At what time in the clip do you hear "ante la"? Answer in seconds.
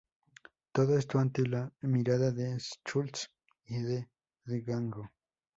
1.19-1.71